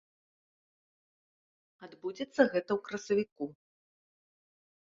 [1.87, 3.45] Адбудзецца гэта ў красавіку.